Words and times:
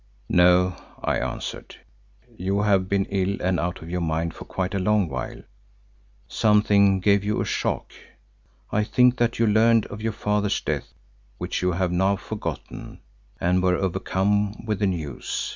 "No," 0.29 0.77
I 1.03 1.19
answered, 1.19 1.75
"you 2.35 2.63
have 2.63 2.89
been 2.89 3.05
ill 3.11 3.39
and 3.39 3.59
out 3.59 3.83
of 3.83 3.89
your 3.91 4.01
mind 4.01 4.33
for 4.33 4.45
quite 4.45 4.73
a 4.73 4.79
long 4.79 5.07
while; 5.07 5.43
something 6.27 6.99
gave 6.99 7.23
you 7.23 7.39
a 7.39 7.45
shock. 7.45 7.93
I 8.71 8.83
think 8.83 9.17
that 9.17 9.37
you 9.37 9.45
learned 9.45 9.85
of 9.85 10.01
your 10.01 10.11
father's 10.13 10.59
death, 10.59 10.95
which 11.37 11.61
you 11.61 11.73
have 11.73 11.91
now 11.91 12.15
forgotten, 12.15 13.01
and 13.39 13.61
were 13.61 13.75
overcome 13.75 14.65
with 14.65 14.79
the 14.79 14.87
news. 14.87 15.49